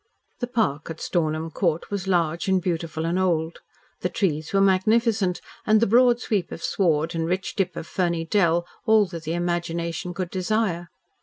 [0.39, 3.59] The park at Stornham Court was large and beautiful and old.
[3.99, 8.25] The trees were magnificent, and the broad sweep of sward and rich dip of ferny
[8.25, 10.89] dell all that the imagination could desire.